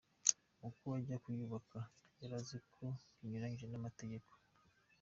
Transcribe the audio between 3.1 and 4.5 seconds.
binyuranije n’amategeko.